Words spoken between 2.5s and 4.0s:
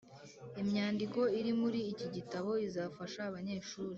izafasha abanyeshuri